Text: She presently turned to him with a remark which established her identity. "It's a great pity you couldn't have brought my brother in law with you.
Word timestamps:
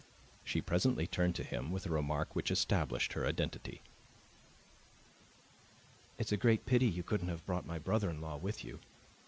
She 0.43 0.61
presently 0.63 1.05
turned 1.05 1.35
to 1.35 1.43
him 1.43 1.69
with 1.71 1.85
a 1.85 1.91
remark 1.91 2.35
which 2.35 2.49
established 2.49 3.13
her 3.13 3.23
identity. 3.27 3.83
"It's 6.17 6.31
a 6.31 6.37
great 6.37 6.65
pity 6.65 6.87
you 6.87 7.03
couldn't 7.03 7.29
have 7.29 7.45
brought 7.45 7.67
my 7.67 7.77
brother 7.77 8.09
in 8.09 8.19
law 8.19 8.37
with 8.37 8.65
you. 8.65 8.79